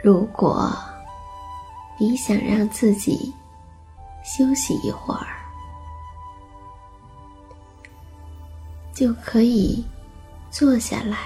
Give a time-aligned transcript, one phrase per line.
[0.00, 0.72] 如果
[1.98, 3.34] 你想让自己
[4.24, 5.26] 休息一会儿，
[8.94, 9.84] 就可以
[10.50, 11.18] 坐下来，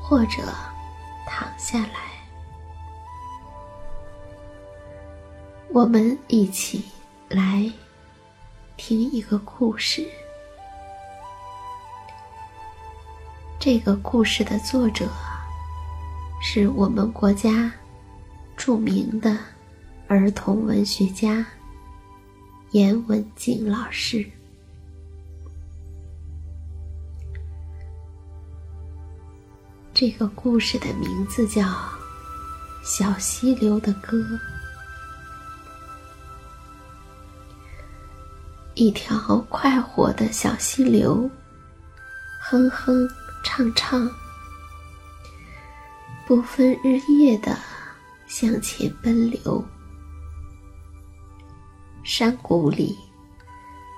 [0.00, 0.42] 或者
[1.26, 2.08] 躺下来。
[5.70, 6.82] 我们一起
[7.28, 7.70] 来
[8.78, 10.08] 听一个故事。
[13.58, 15.06] 这个故事的作者。
[16.50, 17.70] 是我们国家
[18.56, 19.36] 著名的
[20.06, 21.44] 儿童文学家
[22.70, 24.24] 严文静老师。
[29.92, 31.64] 这个故事的名字叫
[32.82, 34.16] 《小溪流的歌》。
[38.72, 41.30] 一条快活的小溪流，
[42.40, 43.06] 哼哼
[43.44, 44.10] 唱唱。
[46.28, 47.56] 不分日夜的
[48.26, 49.64] 向前奔流，
[52.04, 52.94] 山谷里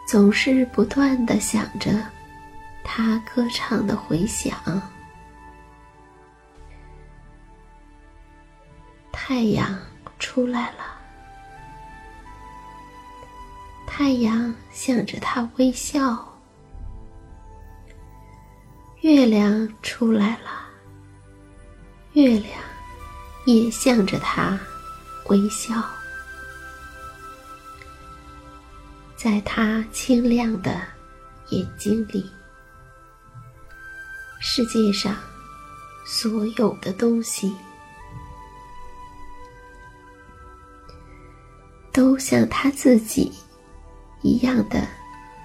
[0.06, 1.91] 总是不断的响着
[2.84, 4.56] 他歌唱的回响。
[9.11, 9.77] 太阳
[10.20, 11.01] 出来了，
[13.89, 16.33] 太阳向着他微笑，
[19.01, 20.60] 月亮出来了。
[22.15, 22.61] 月亮
[23.45, 24.59] 也向着他
[25.29, 25.73] 微笑，
[29.17, 30.83] 在他清亮的
[31.51, 32.29] 眼睛里，
[34.41, 35.15] 世界上
[36.05, 37.55] 所有的东西
[41.92, 43.33] 都像他自己
[44.23, 44.85] 一样的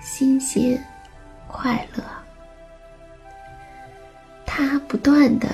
[0.02, 0.84] 新鲜、
[1.48, 2.04] 快乐。
[4.48, 5.48] 他不断的。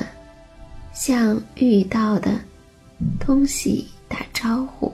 [0.94, 2.40] 向遇到的
[3.20, 4.92] 东西打招呼，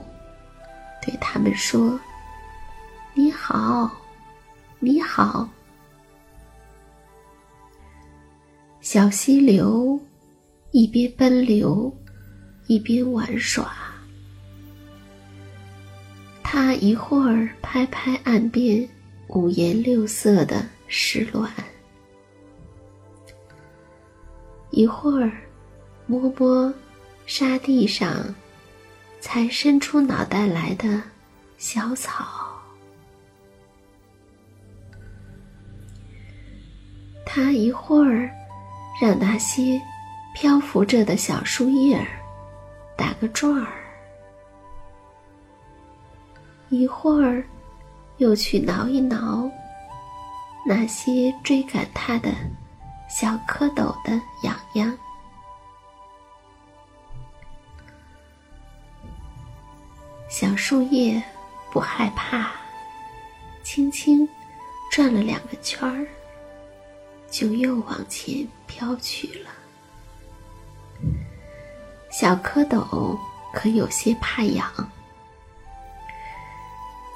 [1.02, 1.98] 对他们说
[3.14, 3.90] ：“你好，
[4.78, 5.48] 你好。”
[8.80, 9.98] 小溪流
[10.70, 11.92] 一边奔流，
[12.68, 13.70] 一边玩耍。
[16.42, 18.88] 他一会儿拍拍岸边
[19.26, 21.52] 五颜六色的石卵，
[24.70, 25.30] 一会儿。
[26.10, 26.72] 摸摸
[27.26, 28.34] 沙地上
[29.20, 31.02] 才伸出脑袋来的
[31.58, 32.24] 小草，
[37.26, 38.30] 他一会儿
[39.02, 39.78] 让那些
[40.34, 42.06] 漂浮着的小树叶儿
[42.96, 43.70] 打个转儿，
[46.70, 47.44] 一会儿
[48.16, 49.46] 又去挠一挠
[50.66, 52.30] 那些追赶他的
[53.10, 54.98] 小蝌蚪的痒痒。
[60.40, 61.20] 小树叶
[61.72, 62.52] 不害怕，
[63.64, 64.24] 轻轻
[64.88, 66.06] 转了两个圈儿，
[67.28, 69.50] 就又往前飘去了。
[72.12, 73.18] 小蝌蚪
[73.52, 74.72] 可有些怕痒，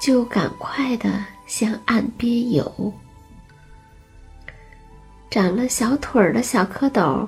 [0.01, 2.93] 就赶快的向岸边游。
[5.29, 7.25] 长了小腿儿的小蝌蚪，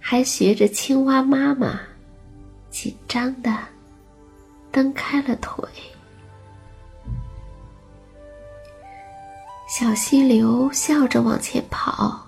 [0.00, 1.78] 还学着青蛙妈妈，
[2.68, 3.56] 紧张的。
[4.70, 5.64] 蹬开了腿，
[9.68, 12.20] 小溪流笑着往前跑，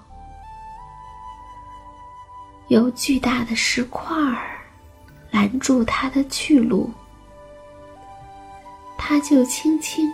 [2.68, 4.58] 有巨大的石块儿
[5.30, 6.92] 拦住它的去路，
[8.98, 10.12] 它就轻轻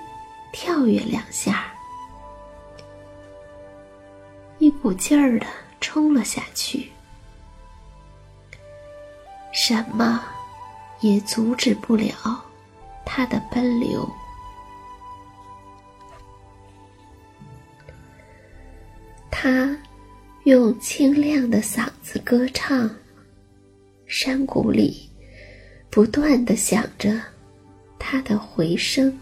[0.53, 1.65] 跳跃两下，
[4.59, 5.47] 一股劲儿的
[5.81, 6.91] 冲了下去，
[9.53, 10.23] 什么？
[11.01, 12.15] 也阻止不了
[13.05, 14.09] 它的奔流。
[19.31, 19.77] 他
[20.45, 22.91] 用清亮的嗓子歌唱，
[24.07, 25.09] 山谷里
[25.91, 27.21] 不断的响着
[27.99, 29.17] 它的回声，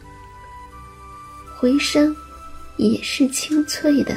[1.59, 2.15] 回声
[2.77, 4.15] 也是清脆的，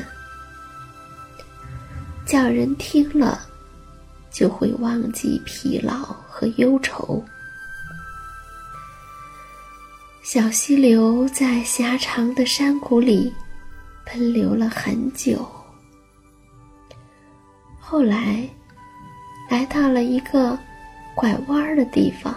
[2.25, 3.47] 叫人听了
[4.29, 5.95] 就会忘记疲劳
[6.27, 7.23] 和忧愁。
[10.29, 13.33] 小溪流在狭长的山谷里
[14.05, 15.47] 奔流了很久，
[17.79, 18.45] 后来
[19.49, 20.59] 来到了一个
[21.15, 22.35] 拐弯的地方。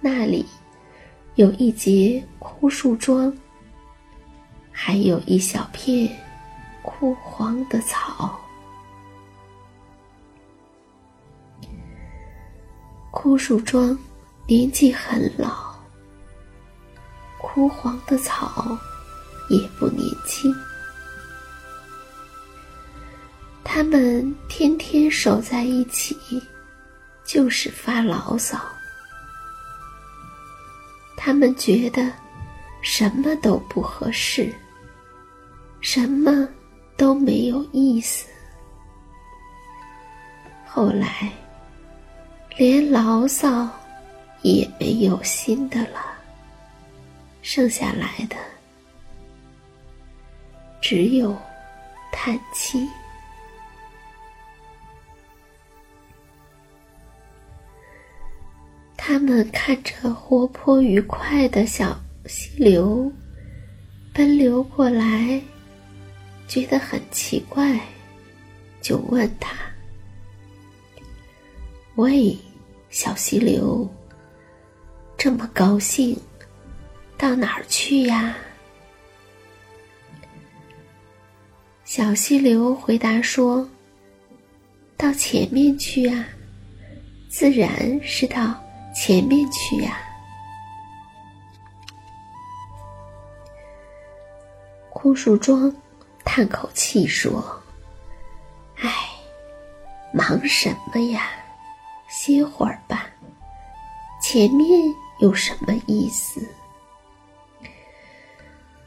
[0.00, 0.46] 那里
[1.34, 3.30] 有一节枯树桩，
[4.72, 6.10] 还有一小片
[6.80, 8.40] 枯黄的草。
[13.10, 13.94] 枯树桩
[14.50, 15.74] 年纪很老，
[17.38, 18.78] 枯黄的草
[19.50, 20.50] 也不年轻。
[23.62, 26.16] 他们天天守在一起，
[27.26, 28.58] 就是发牢骚。
[31.14, 32.10] 他们觉得
[32.80, 34.50] 什么都不合适，
[35.82, 36.48] 什么
[36.96, 38.26] 都没有意思。
[40.66, 41.30] 后来，
[42.56, 43.68] 连牢骚
[44.42, 46.00] 也没有新的了，
[47.42, 48.36] 剩下来的
[50.80, 51.36] 只有
[52.12, 52.88] 叹气。
[58.96, 63.10] 他们看着活泼愉快的小溪流
[64.12, 65.40] 奔流过来，
[66.46, 67.80] 觉得很奇怪，
[68.82, 69.56] 就问他
[71.96, 72.36] ：“喂，
[72.90, 73.88] 小溪流，
[75.18, 76.18] 这么高兴，
[77.18, 78.34] 到哪儿去呀？”
[81.84, 83.68] 小溪流回答说
[84.96, 86.24] ：“到前面去啊，
[87.28, 88.54] 自然是到。”
[89.00, 89.96] 前面去呀！
[94.90, 95.72] 枯树桩
[96.24, 97.62] 叹口气说
[98.80, 98.90] ：“唉，
[100.12, 101.30] 忙什么呀？
[102.08, 103.06] 歇会儿吧。
[104.20, 104.68] 前面
[105.18, 106.40] 有什么意思？”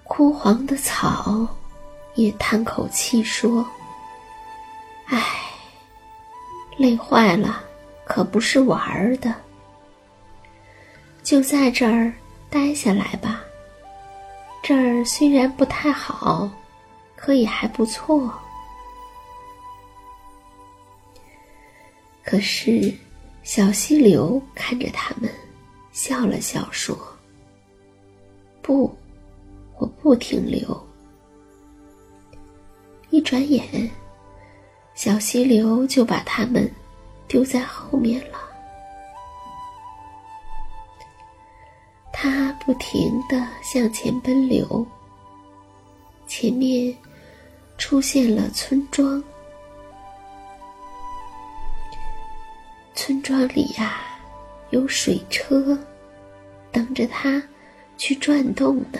[0.04, 1.48] 枯黄的草
[2.16, 3.66] 也叹口气说
[5.07, 5.24] ：“唉，
[6.78, 7.63] 累坏了，
[8.06, 9.33] 可不是玩儿的。”
[11.24, 12.12] 就在这儿
[12.50, 13.42] 待下来吧。
[14.63, 16.50] 这儿虽然不太好，
[17.16, 18.31] 可也还不错。
[22.24, 22.94] 可是，
[23.44, 25.30] 小溪流看着他们，
[25.91, 26.97] 笑了笑说
[28.61, 28.95] ：“不，
[29.77, 30.88] 我不停留。”
[33.11, 33.89] 一转眼，
[34.95, 36.71] 小溪流就把他们
[37.27, 38.39] 丢在后面了。
[42.13, 44.85] 它不停地向前奔流，
[46.27, 46.95] 前面
[47.77, 49.21] 出现了村庄。
[52.94, 54.10] 村庄里呀，
[54.71, 55.77] 有水车
[56.71, 57.41] 等着它
[57.97, 59.00] 去转动呢。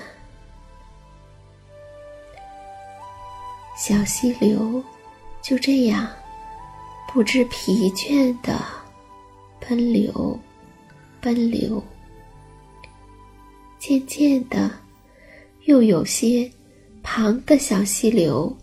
[3.75, 4.83] 小溪流
[5.41, 6.07] 就这样
[7.12, 8.63] 不知疲倦地
[9.59, 10.39] 奔流，
[11.19, 11.83] 奔流。
[13.79, 14.69] 渐渐的，
[15.63, 16.49] 又有些
[17.01, 18.56] 旁的小溪流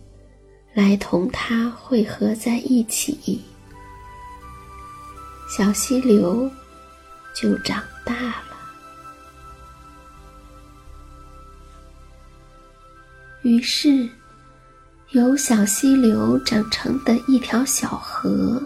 [0.73, 3.41] 来同它汇合在一起，
[5.49, 6.49] 小溪流
[7.33, 8.57] 就长大了。
[13.41, 14.09] 于是，
[15.09, 18.61] 由小溪流长成的一条小河，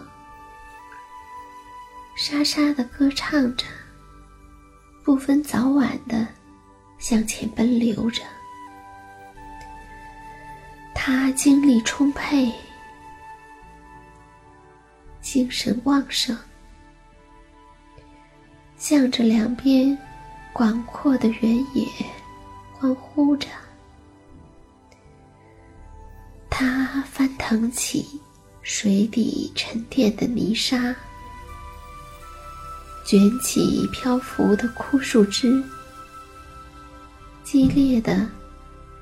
[2.15, 3.65] 沙沙的歌唱着，
[5.03, 6.27] 不分早晚的。
[6.99, 8.23] 向前奔流着，
[10.95, 12.49] 他精力充沛，
[15.19, 16.37] 精神旺盛，
[18.83, 19.97] 向着两边
[20.51, 21.87] 广阔的原野
[22.73, 23.47] 欢呼着。
[26.49, 28.19] 他翻腾起
[28.61, 30.93] 水底沉淀的泥沙，
[33.05, 35.63] 卷起漂浮的枯树枝。
[37.41, 38.29] 激烈的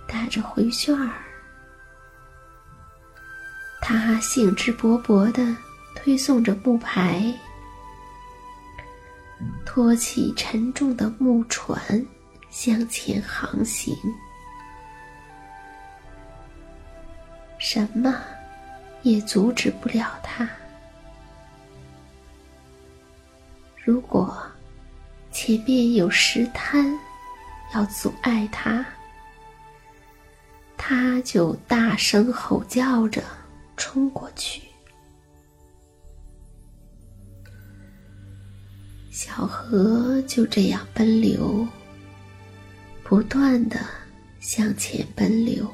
[0.08, 1.10] 打着回旋儿，
[3.82, 5.44] 他兴致勃勃的
[5.96, 7.34] 推送着木排，
[9.74, 12.06] 托起沉重的木船
[12.50, 13.96] 向前航行。
[17.58, 18.22] 什么
[19.02, 20.46] 也阻止不了他。
[23.82, 24.46] 如果
[25.32, 26.94] 前面有石滩，
[27.74, 28.86] 要阻碍他，
[30.76, 33.24] 他就大声吼叫着
[33.78, 34.64] 冲过去。
[39.24, 41.64] 小河就这样奔流，
[43.04, 43.80] 不断的
[44.40, 45.72] 向前奔流。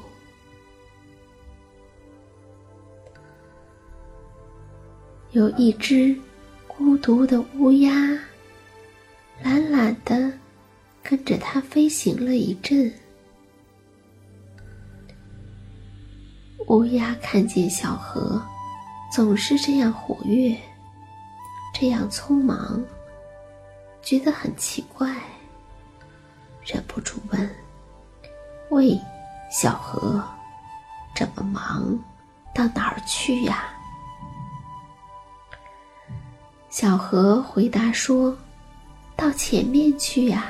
[5.30, 6.14] 有一只
[6.66, 7.90] 孤独的乌鸦。
[9.42, 10.30] 懒懒的
[11.02, 12.92] 跟着它飞行了一阵，
[16.66, 18.42] 乌鸦看见小河
[19.10, 20.54] 总是这样活跃，
[21.72, 22.84] 这样匆忙，
[24.08, 25.14] 觉得很奇怪，
[26.64, 27.56] 忍不住问
[28.72, 28.98] ：“喂，
[29.50, 30.24] 小河，
[31.14, 31.86] 这么忙，
[32.54, 33.68] 到哪儿去呀？”
[36.70, 38.34] 小河回答说。
[39.14, 40.46] 到前面去呀！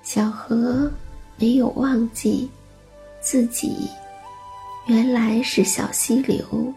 [0.00, 0.88] 小河
[1.36, 2.48] 没有忘记
[3.20, 3.90] 自己
[4.86, 6.74] 原来是小溪流，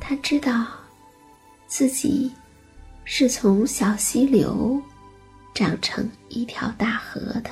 [0.00, 0.66] 他知道
[1.66, 2.32] 自己
[3.04, 4.80] 是从小溪流
[5.54, 7.50] 长成一条大河的。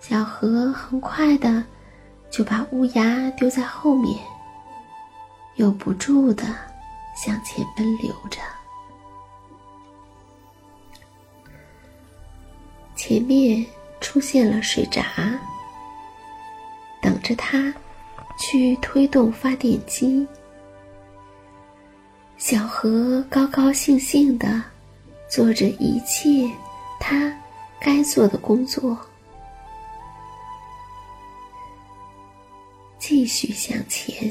[0.00, 1.64] 小河很快的
[2.30, 4.18] 就把乌鸦丢在后面，
[5.56, 6.44] 又不住的
[7.14, 8.40] 向前奔流着。
[13.14, 13.64] 前面
[14.00, 15.38] 出现了水闸，
[17.00, 17.72] 等着他
[18.36, 20.26] 去推动发电机。
[22.38, 24.60] 小河高高兴兴的
[25.30, 26.50] 做着一切
[26.98, 27.32] 他
[27.78, 28.98] 该做的工作。
[32.98, 34.28] 继续向前，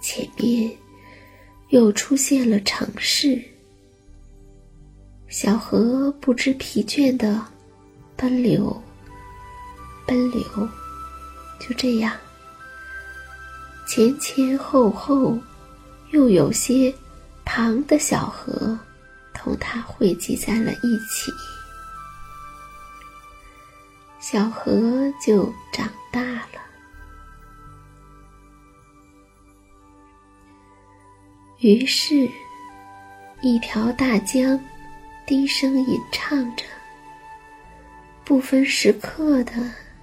[0.00, 0.70] 前面
[1.70, 3.42] 又出现了城市。
[5.36, 7.44] 小河不知疲倦的
[8.16, 8.82] 奔流，
[10.06, 10.42] 奔流，
[11.60, 12.10] 就这样，
[13.86, 15.38] 前前后后
[16.12, 16.90] 又有些
[17.44, 18.78] 旁的小河
[19.34, 21.30] 同它汇集在了一起。
[24.18, 26.62] 小河就长大了。
[31.58, 32.26] 于是，
[33.42, 34.58] 一条大江
[35.26, 36.64] 低声吟唱着，
[38.24, 39.52] 不分时刻的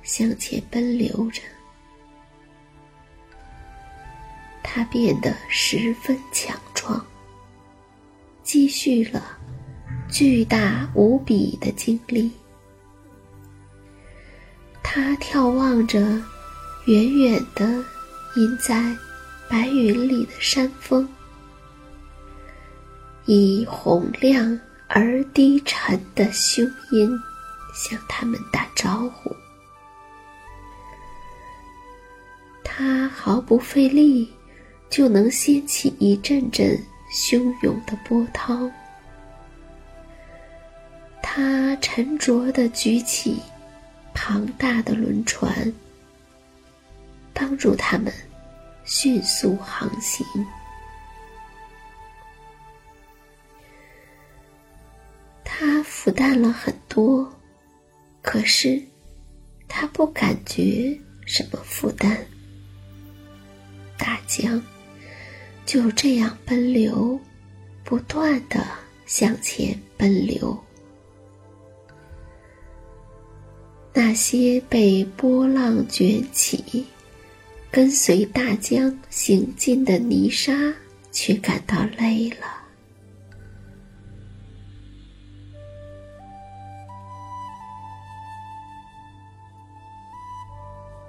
[0.01, 1.41] 向前奔流着。
[4.61, 7.05] 它变得十分强壮，
[8.43, 9.37] 积蓄了
[10.09, 12.29] 巨大无比的精力。
[14.83, 16.01] 他眺望着
[16.85, 17.65] 远远的
[18.35, 18.93] 隐在
[19.49, 21.07] 白云里的山峰，
[23.25, 27.19] 以洪亮而低沉的胸音
[27.73, 29.35] 向他们打招呼。
[32.63, 34.31] 他毫不费力
[34.89, 36.77] 就能掀起一阵阵
[37.11, 38.69] 汹涌的波涛。
[41.21, 43.41] 他沉着地举起。
[44.13, 45.73] 庞大的轮船
[47.33, 48.13] 帮助他们
[48.85, 50.25] 迅速航行。
[55.55, 57.31] 他负担了很多，
[58.23, 58.81] 可是
[59.67, 62.25] 他不感觉什么负担。
[63.95, 64.59] 大江
[65.63, 67.19] 就这样奔流，
[67.83, 68.65] 不断的
[69.05, 70.57] 向前奔流。
[73.93, 76.83] 那些被波浪卷起、
[77.69, 80.73] 跟随大江行进的泥沙，
[81.11, 82.62] 却感到累了。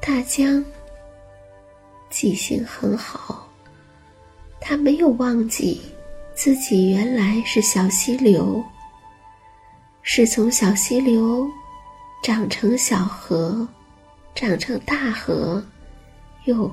[0.06, 0.62] 大江
[2.10, 3.48] 记性很好，
[4.60, 5.80] 他没有忘记
[6.34, 8.62] 自己原来是小溪流，
[10.02, 11.50] 是从小溪流。
[12.22, 13.66] 长成小河，
[14.34, 15.62] 长成大河，
[16.44, 16.70] 又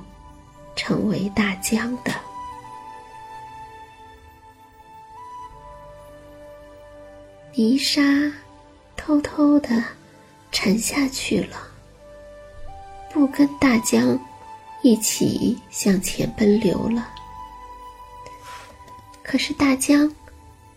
[0.75, 2.11] 成为大江的
[7.53, 8.01] 泥沙，
[8.97, 9.83] 偷偷的
[10.51, 11.70] 沉下去了，
[13.13, 14.19] 不跟大江
[14.81, 17.09] 一起向前奔流了。
[19.21, 20.11] 可是大江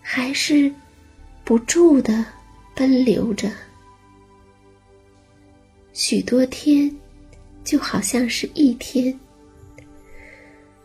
[0.01, 0.73] 还是
[1.43, 2.25] 不住的
[2.73, 3.49] 奔流着。
[5.93, 6.93] 许多天，
[7.63, 9.13] 就好像是一天；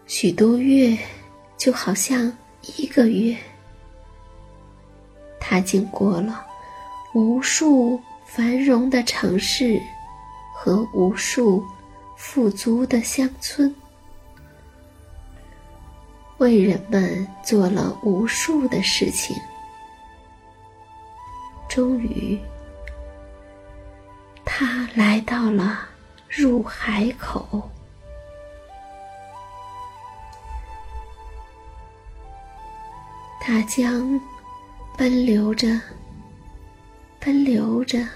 [0.06, 0.96] 许多月，
[1.56, 2.32] 就好像
[2.76, 3.36] 一个月。
[5.40, 6.46] 他经过了
[7.12, 9.80] 无数繁荣的城市
[10.62, 11.64] 和无数
[12.18, 13.74] 富足的乡村，
[16.36, 19.34] 为人们做了无数的事情，
[21.66, 22.38] 终于。
[24.44, 25.88] 他来到了
[26.28, 27.70] 入海口，
[33.40, 34.20] 他将
[34.94, 35.80] 奔流着，
[37.18, 38.06] 奔流着，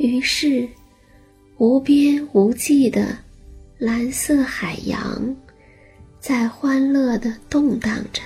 [0.00, 0.66] 于是
[1.58, 3.18] 无边无际的
[3.76, 5.36] 蓝色海洋
[6.18, 8.22] 在欢乐的动荡着。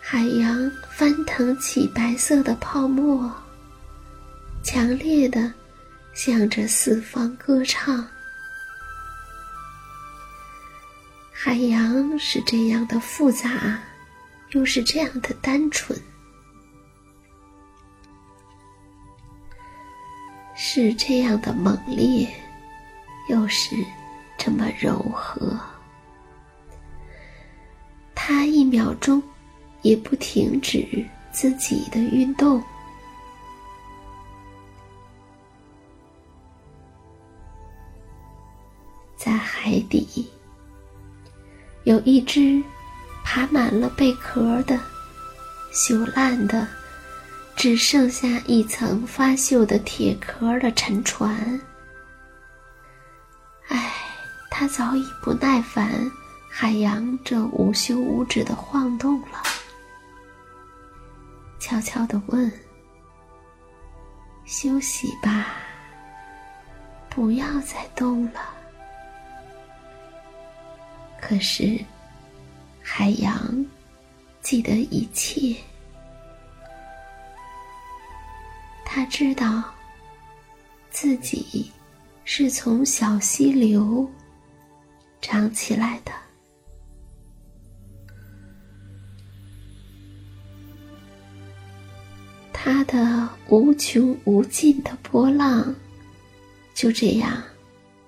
[0.00, 3.32] 海洋翻腾起白色的泡沫，
[4.64, 5.52] 强烈的
[6.12, 8.04] 向着四方歌唱。
[11.32, 13.80] 海洋是这样的复杂，
[14.50, 15.96] 又是这样的单纯，
[20.72, 22.28] 是这样的猛烈，
[23.28, 23.74] 又是
[24.38, 25.58] 这么柔和。
[28.14, 29.20] 它一秒钟。
[29.82, 30.86] 也不停止
[31.32, 32.62] 自己的运动。
[39.16, 40.30] 在海底，
[41.84, 42.62] 有一只
[43.24, 44.78] 爬满了贝壳的、
[45.72, 46.68] 朽烂的、
[47.60, 51.60] 只剩下一层发锈的铁壳的沉船。
[53.68, 53.92] 唉，
[54.50, 56.10] 他早已不耐烦
[56.50, 59.42] 海洋这无休无止的晃动了。
[61.58, 62.50] 悄悄的问
[64.46, 65.48] ：“休息吧，
[67.10, 68.40] 不要再动了。”
[71.20, 71.78] 可是，
[72.80, 73.38] 海洋
[74.40, 75.54] 记得一切，
[78.92, 79.62] 他知道
[80.90, 81.70] 自己
[82.24, 84.04] 是从小溪流
[85.20, 86.10] 长起来的。
[92.52, 95.72] 它的无穷无尽的波浪，
[96.74, 97.40] 就这样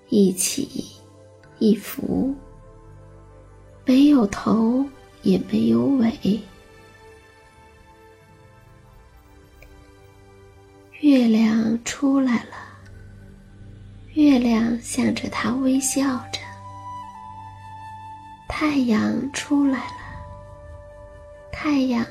[0.09, 0.85] 一起
[1.61, 2.35] 一伏，
[3.85, 4.85] 没有头
[5.23, 6.40] 也没有尾。
[11.12, 12.57] 月亮出来了，
[14.14, 16.40] 月亮向着他微笑着。
[18.48, 19.96] 太阳出来了，
[21.53, 22.03] 太阳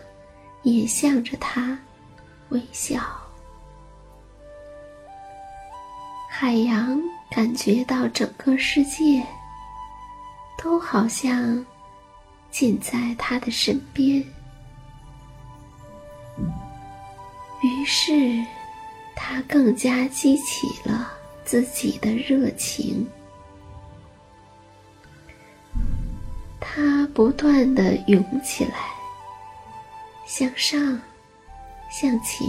[0.62, 1.76] 也向着他。
[2.50, 3.02] 微笑，
[6.30, 9.26] 海洋感觉到整个世界
[10.60, 11.66] 都好像
[12.52, 14.24] 近在他的身边，
[17.64, 18.46] 于是
[19.15, 21.12] 他更加激起了
[21.43, 23.08] 自己的热情，
[26.60, 28.76] 他不断的涌起来，
[30.26, 31.00] 向上。
[31.93, 32.47] 向前，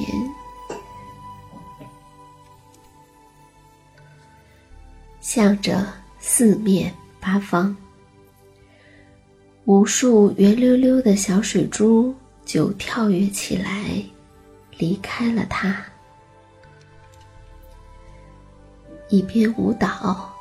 [5.21, 5.85] 向着
[6.21, 7.77] 四面八方，
[9.65, 14.01] 无数圆溜溜的小水珠就跳跃起来，
[14.79, 15.85] 离开了它，
[19.13, 20.33] 一边舞蹈，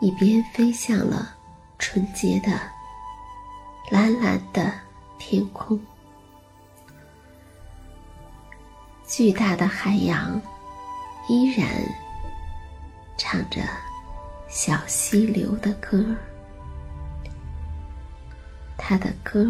[0.00, 1.32] 一边飞向了
[1.78, 2.50] 纯洁的
[3.88, 4.72] 蓝蓝的
[5.16, 5.80] 天空。
[9.06, 10.42] 巨大的海洋
[11.28, 11.68] 依然
[13.16, 13.62] 唱着
[14.48, 16.18] 小溪流的歌儿，
[18.76, 19.46] 它的歌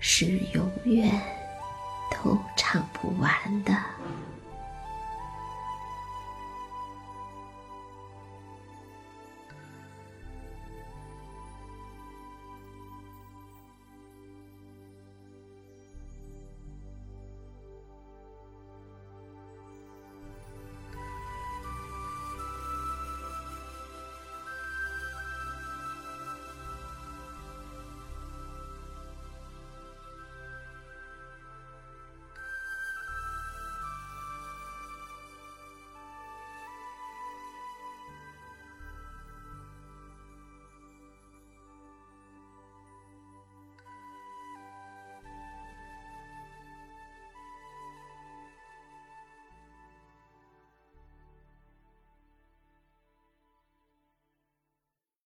[0.00, 1.08] 是永远
[2.10, 3.30] 都唱不完
[3.62, 3.72] 的。